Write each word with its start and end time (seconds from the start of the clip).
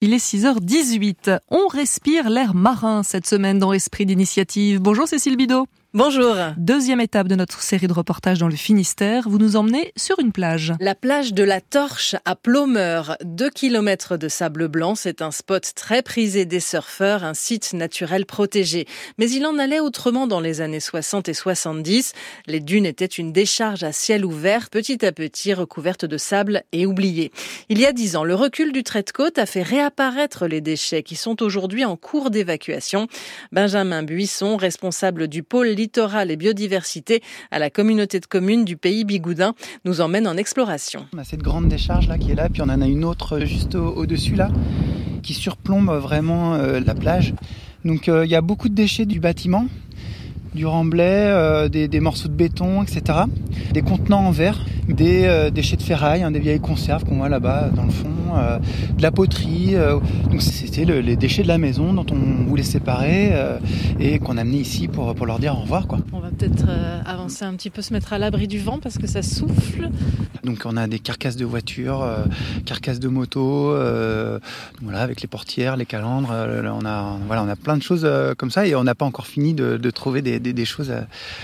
Il 0.00 0.12
est 0.12 0.24
6h18. 0.24 1.40
On 1.50 1.66
respire 1.66 2.30
l'air 2.30 2.54
marin 2.54 3.02
cette 3.02 3.26
semaine 3.26 3.58
dans 3.58 3.72
Esprit 3.72 4.06
d'initiative. 4.06 4.80
Bonjour 4.80 5.08
Cécile 5.08 5.36
Bidot. 5.36 5.66
Bonjour. 5.96 6.36
Deuxième 6.58 7.00
étape 7.00 7.26
de 7.26 7.36
notre 7.36 7.62
série 7.62 7.86
de 7.86 7.92
reportages 7.94 8.38
dans 8.38 8.48
le 8.48 8.54
Finistère. 8.54 9.30
Vous 9.30 9.38
nous 9.38 9.56
emmenez 9.56 9.94
sur 9.96 10.20
une 10.20 10.30
plage. 10.30 10.74
La 10.78 10.94
plage 10.94 11.32
de 11.32 11.42
la 11.42 11.62
Torche 11.62 12.16
à 12.26 12.36
Plomeur. 12.36 13.16
Deux 13.24 13.48
kilomètres 13.48 14.18
de 14.18 14.28
sable 14.28 14.68
blanc. 14.68 14.94
C'est 14.94 15.22
un 15.22 15.30
spot 15.30 15.72
très 15.74 16.02
prisé 16.02 16.44
des 16.44 16.60
surfeurs, 16.60 17.24
un 17.24 17.32
site 17.32 17.72
naturel 17.72 18.26
protégé. 18.26 18.86
Mais 19.16 19.30
il 19.30 19.46
en 19.46 19.58
allait 19.58 19.80
autrement 19.80 20.26
dans 20.26 20.40
les 20.40 20.60
années 20.60 20.80
60 20.80 21.30
et 21.30 21.32
70. 21.32 22.12
Les 22.46 22.60
dunes 22.60 22.84
étaient 22.84 23.06
une 23.06 23.32
décharge 23.32 23.82
à 23.82 23.92
ciel 23.92 24.26
ouvert, 24.26 24.68
petit 24.68 25.02
à 25.02 25.12
petit 25.12 25.54
recouverte 25.54 26.04
de 26.04 26.18
sable 26.18 26.64
et 26.72 26.84
oubliée. 26.84 27.32
Il 27.70 27.78
y 27.78 27.86
a 27.86 27.94
dix 27.94 28.16
ans, 28.16 28.24
le 28.24 28.34
recul 28.34 28.70
du 28.70 28.82
trait 28.82 29.02
de 29.02 29.12
côte 29.12 29.38
a 29.38 29.46
fait 29.46 29.62
réapparaître 29.62 30.46
les 30.46 30.60
déchets 30.60 31.02
qui 31.02 31.16
sont 31.16 31.42
aujourd'hui 31.42 31.86
en 31.86 31.96
cours 31.96 32.28
d'évacuation. 32.28 33.06
Benjamin 33.50 34.02
Buisson, 34.02 34.58
responsable 34.58 35.26
du 35.28 35.42
pôle 35.42 35.68
littoral 35.86 36.32
et 36.32 36.36
biodiversité 36.36 37.22
à 37.52 37.60
la 37.60 37.70
communauté 37.70 38.18
de 38.18 38.26
communes 38.26 38.64
du 38.64 38.76
pays 38.76 39.04
Bigoudin 39.04 39.54
nous 39.84 40.00
emmène 40.00 40.26
en 40.26 40.36
exploration. 40.36 41.06
On 41.14 41.18
a 41.18 41.22
cette 41.22 41.42
grande 41.44 41.68
décharge 41.68 42.08
là 42.08 42.18
qui 42.18 42.32
est 42.32 42.34
là, 42.34 42.48
puis 42.48 42.60
on 42.60 42.68
en 42.68 42.80
a 42.80 42.86
une 42.88 43.04
autre 43.04 43.38
juste 43.44 43.76
au-dessus 43.76 44.34
là 44.34 44.50
qui 45.22 45.32
surplombe 45.32 45.90
vraiment 45.90 46.54
euh, 46.54 46.80
la 46.84 46.94
plage. 46.94 47.34
Donc 47.84 48.08
euh, 48.08 48.24
il 48.24 48.30
y 48.30 48.34
a 48.34 48.40
beaucoup 48.40 48.68
de 48.68 48.74
déchets 48.74 49.06
du 49.06 49.20
bâtiment, 49.20 49.66
du 50.56 50.66
remblai, 50.66 51.04
euh, 51.04 51.68
des, 51.68 51.86
des, 51.86 52.00
morceaux 52.00 52.28
de 52.28 52.34
béton, 52.34 52.82
etc. 52.82 53.20
Des 53.72 53.82
contenants 53.82 54.26
en 54.26 54.32
verre, 54.32 54.64
des 54.88 55.50
déchets 55.52 55.76
de 55.76 55.82
ferraille, 55.82 56.22
hein, 56.22 56.30
des 56.30 56.38
vieilles 56.38 56.60
conserves 56.60 57.04
qu'on 57.04 57.16
voit 57.16 57.28
là-bas 57.28 57.70
dans 57.74 57.84
le 57.84 57.90
fond, 57.90 58.08
de 58.96 59.02
la 59.02 59.10
poterie. 59.10 59.74
donc 60.30 60.42
c'était 60.42 60.84
le, 60.84 61.00
les 61.00 61.16
déchets 61.16 61.42
de 61.42 61.48
la 61.48 61.58
maison 61.58 61.92
dont 61.92 62.06
on 62.10 62.44
voulait 62.44 62.62
séparer 62.62 63.32
et 63.98 64.18
qu'on 64.18 64.36
a 64.36 64.42
amené 64.42 64.58
ici 64.58 64.88
pour, 64.88 65.14
pour 65.14 65.26
leur 65.26 65.38
dire 65.38 65.54
au 65.56 65.62
revoir. 65.62 65.86
Quoi. 65.86 65.98
On 66.12 66.20
va 66.20 66.30
peut-être 66.30 66.66
avancer 67.04 67.44
un 67.44 67.54
petit 67.54 67.70
peu, 67.70 67.82
se 67.82 67.92
mettre 67.92 68.12
à 68.12 68.18
l'abri 68.18 68.48
du 68.48 68.58
vent 68.58 68.78
parce 68.78 68.98
que 68.98 69.06
ça 69.06 69.22
souffle. 69.22 69.90
Donc 70.46 70.62
on 70.64 70.76
a 70.76 70.86
des 70.86 71.00
carcasses 71.00 71.36
de 71.36 71.44
voitures, 71.44 72.02
euh, 72.02 72.24
carcasses 72.64 73.00
de 73.00 73.08
motos, 73.08 73.72
euh, 73.72 74.38
voilà, 74.80 75.00
avec 75.02 75.20
les 75.20 75.28
portières, 75.28 75.76
les 75.76 75.86
calandres. 75.86 76.30
Euh, 76.32 76.62
on 76.72 76.86
a, 76.86 77.18
voilà, 77.26 77.42
on 77.42 77.48
a 77.48 77.56
plein 77.56 77.76
de 77.76 77.82
choses 77.82 78.08
comme 78.38 78.50
ça 78.50 78.66
et 78.66 78.74
on 78.74 78.84
n'a 78.84 78.94
pas 78.94 79.04
encore 79.04 79.26
fini 79.26 79.54
de, 79.54 79.76
de 79.76 79.90
trouver 79.90 80.22
des, 80.22 80.38
des, 80.38 80.52
des, 80.52 80.64
choses 80.64 80.92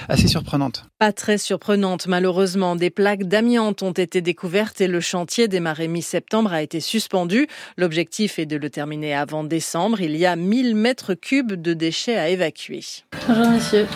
assez 0.08 0.28
surprenantes. 0.28 0.84
Pas 0.98 1.12
très 1.12 1.36
surprenantes, 1.36 2.06
malheureusement. 2.06 2.77
Des 2.77 2.91
plaques 2.91 3.24
d'amiante 3.33 3.83
ont 3.83 3.92
été 3.92 4.20
découvertes 4.20 4.83
et 4.83 4.88
le 4.88 5.00
chantier 5.00 5.48
démarré 5.48 5.88
mi-septembre 5.88 6.52
a 6.52 6.61
été 6.61 6.80
suspendu. 6.80 7.47
L'objectif 7.78 8.39
est 8.39 8.44
de 8.44 8.58
le 8.58 8.69
terminer 8.69 9.14
avant 9.14 9.42
décembre. 9.42 10.02
Il 10.02 10.19
y 10.19 10.27
a 10.27 10.36
1000 10.36 10.77
mètres 10.77 11.14
cubes 11.14 11.55
de 11.55 11.72
déchets 11.72 12.19
à 12.19 12.28
évacuer. 12.28 12.84
Bonjour 13.27 13.48
monsieur. 13.48 13.86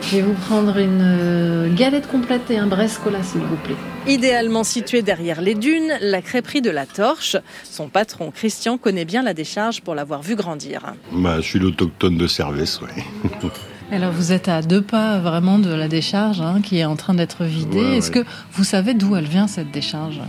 Je 0.00 0.16
vais 0.16 0.22
vous 0.22 0.32
prendre 0.32 0.78
une 0.78 1.74
galette 1.74 2.06
complète 2.08 2.50
et 2.50 2.56
un 2.56 2.66
brescola, 2.66 3.22
s'il 3.22 3.42
vous 3.42 3.56
plaît. 3.56 3.76
Idéalement 4.06 4.64
située 4.64 5.02
derrière 5.02 5.42
les 5.42 5.54
dunes, 5.54 5.92
la 6.00 6.22
crêperie 6.22 6.62
de 6.62 6.70
la 6.70 6.86
Torche. 6.86 7.36
Son 7.64 7.88
patron, 7.88 8.30
Christian, 8.30 8.78
connaît 8.78 9.04
bien 9.04 9.22
la 9.22 9.34
décharge 9.34 9.82
pour 9.82 9.94
l'avoir 9.94 10.22
vu 10.22 10.36
grandir. 10.36 10.94
Bah, 11.12 11.42
je 11.42 11.46
suis 11.46 11.58
l'autochtone 11.58 12.16
de 12.16 12.26
Cervès, 12.26 12.80
oui. 12.80 13.02
Alors 13.94 14.10
vous 14.10 14.32
êtes 14.32 14.48
à 14.48 14.60
deux 14.60 14.82
pas 14.82 15.20
vraiment 15.20 15.60
de 15.60 15.72
la 15.72 15.86
décharge 15.86 16.40
hein, 16.40 16.60
qui 16.60 16.78
est 16.78 16.84
en 16.84 16.96
train 16.96 17.14
d'être 17.14 17.44
vidée. 17.44 17.78
Ouais, 17.78 17.96
Est-ce 17.98 18.10
ouais. 18.10 18.24
que 18.24 18.28
vous 18.52 18.64
savez 18.64 18.92
d'où 18.92 19.14
elle 19.14 19.26
vient 19.26 19.46
cette 19.46 19.70
décharge? 19.70 20.20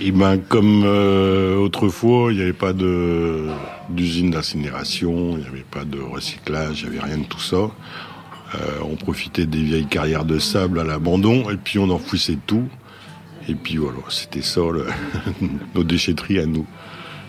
Eh 0.00 0.10
ben 0.10 0.38
comme 0.38 0.82
euh, 0.84 1.56
autrefois, 1.56 2.32
il 2.32 2.38
n'y 2.38 2.42
avait 2.42 2.52
pas 2.52 2.72
de 2.72 3.46
d'usine 3.90 4.32
d'incinération, 4.32 5.36
il 5.36 5.42
n'y 5.42 5.46
avait 5.46 5.64
pas 5.70 5.84
de 5.84 6.00
recyclage, 6.00 6.82
il 6.82 6.90
n'y 6.90 6.98
avait 6.98 7.06
rien 7.06 7.18
de 7.18 7.26
tout 7.26 7.40
ça. 7.40 7.56
Euh, 7.56 8.58
on 8.90 8.96
profitait 8.96 9.46
des 9.46 9.62
vieilles 9.62 9.86
carrières 9.86 10.24
de 10.24 10.40
sable 10.40 10.80
à 10.80 10.84
l'abandon 10.84 11.48
et 11.48 11.56
puis 11.56 11.78
on 11.78 11.90
enfouissait 11.90 12.38
tout. 12.44 12.68
Et 13.48 13.54
puis 13.54 13.76
voilà, 13.76 13.98
c'était 14.08 14.42
ça 14.42 14.62
le, 14.72 14.86
nos 15.76 15.84
déchetteries 15.84 16.40
à 16.40 16.46
nous. 16.46 16.66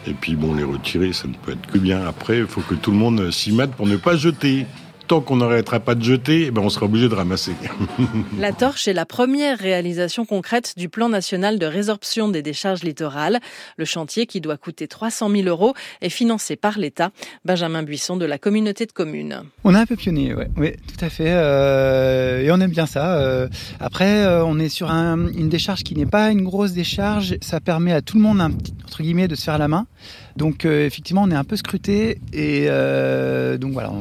Et 0.07 0.13
puis 0.13 0.35
bon, 0.35 0.55
les 0.55 0.63
retirer, 0.63 1.13
ça 1.13 1.27
ne 1.27 1.33
peut 1.33 1.51
être 1.51 1.67
que 1.71 1.77
bien. 1.77 2.03
Après, 2.07 2.39
il 2.39 2.47
faut 2.47 2.61
que 2.61 2.73
tout 2.73 2.89
le 2.89 2.97
monde 2.97 3.29
s'y 3.29 3.51
mette 3.51 3.71
pour 3.71 3.85
ne 3.85 3.95
pas 3.95 4.17
jeter 4.17 4.65
tant 5.07 5.21
qu'on 5.21 5.37
n'arrêtera 5.37 5.79
pas 5.79 5.95
de 5.95 6.03
jeter, 6.03 6.45
eh 6.47 6.51
ben 6.51 6.61
on 6.61 6.69
sera 6.69 6.85
obligé 6.85 7.09
de 7.09 7.15
ramasser. 7.15 7.53
La 8.39 8.51
torche 8.51 8.87
est 8.87 8.93
la 8.93 9.05
première 9.05 9.57
réalisation 9.57 10.25
concrète 10.25 10.73
du 10.77 10.89
plan 10.89 11.09
national 11.09 11.59
de 11.59 11.65
résorption 11.65 12.29
des 12.29 12.41
décharges 12.41 12.83
littorales. 12.83 13.39
Le 13.77 13.85
chantier, 13.85 14.25
qui 14.25 14.41
doit 14.41 14.57
coûter 14.57 14.87
300 14.87 15.29
000 15.29 15.47
euros, 15.47 15.73
est 16.01 16.09
financé 16.09 16.55
par 16.55 16.79
l'État. 16.79 17.11
Benjamin 17.45 17.83
Buisson 17.83 18.17
de 18.17 18.25
la 18.25 18.37
communauté 18.37 18.85
de 18.85 18.91
communes. 18.91 19.43
On 19.63 19.75
a 19.75 19.79
un 19.79 19.85
peu 19.85 19.95
pionnier, 19.95 20.33
oui, 20.33 20.45
ouais, 20.57 20.77
tout 20.87 21.03
à 21.03 21.09
fait. 21.09 21.31
Euh, 21.31 22.41
et 22.41 22.51
on 22.51 22.59
aime 22.59 22.71
bien 22.71 22.85
ça. 22.85 23.17
Euh, 23.17 23.47
après, 23.79 24.23
euh, 24.25 24.43
on 24.45 24.59
est 24.59 24.69
sur 24.69 24.91
un, 24.91 25.27
une 25.27 25.49
décharge 25.49 25.83
qui 25.83 25.95
n'est 25.95 26.05
pas 26.05 26.31
une 26.31 26.43
grosse 26.43 26.73
décharge. 26.73 27.35
Ça 27.41 27.59
permet 27.59 27.93
à 27.93 28.01
tout 28.01 28.17
le 28.17 28.23
monde, 28.23 28.41
un 28.41 28.51
petit, 28.51 28.73
entre 28.85 29.03
guillemets, 29.03 29.27
de 29.27 29.35
se 29.35 29.43
faire 29.43 29.57
la 29.57 29.67
main. 29.67 29.87
Donc 30.35 30.65
euh, 30.65 30.85
effectivement, 30.85 31.23
on 31.23 31.31
est 31.31 31.35
un 31.35 31.43
peu 31.43 31.55
scruté. 31.55 32.19
Et 32.31 32.65
euh, 32.67 33.57
donc 33.57 33.73
voilà, 33.73 33.91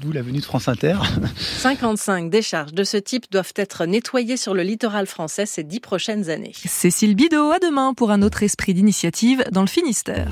d'où 0.00 0.12
la 0.12 0.22
venue 0.22 0.38
de 0.38 0.44
France 0.44 0.68
Inter. 0.68 0.96
55 1.36 2.30
décharges 2.30 2.72
de 2.72 2.84
ce 2.84 2.96
type 2.96 3.24
doivent 3.30 3.52
être 3.56 3.86
nettoyées 3.86 4.36
sur 4.36 4.54
le 4.54 4.62
littoral 4.62 5.06
français 5.06 5.46
ces 5.46 5.64
dix 5.64 5.80
prochaines 5.80 6.30
années. 6.30 6.52
Cécile 6.64 7.14
Bidot, 7.14 7.50
à 7.50 7.58
demain 7.58 7.94
pour 7.94 8.10
un 8.10 8.22
autre 8.22 8.42
esprit 8.42 8.74
d'initiative 8.74 9.44
dans 9.50 9.62
le 9.62 9.68
Finistère. 9.68 10.30